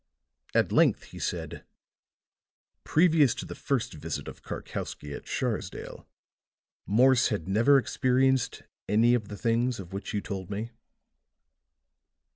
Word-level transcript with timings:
At 0.55 0.71
length 0.71 1.03
he 1.03 1.19
said: 1.19 1.63
"Previous 2.83 3.35
to 3.35 3.45
the 3.45 3.53
first 3.53 3.93
visit 3.93 4.27
of 4.27 4.41
Karkowsky 4.41 5.13
at 5.13 5.27
Sharsdale 5.27 6.07
Morse 6.87 7.27
had 7.27 7.47
never 7.47 7.77
experienced 7.77 8.63
any 8.89 9.13
of 9.13 9.27
the 9.27 9.37
things 9.37 9.79
of 9.79 9.93
which 9.93 10.11
you 10.15 10.19
told 10.19 10.49
me?" 10.49 10.71